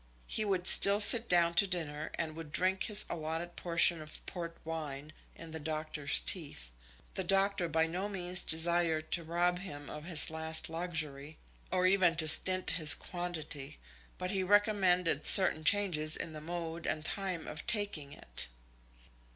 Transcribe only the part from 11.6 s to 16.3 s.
or even to stint his quantity; but he recommended certain changes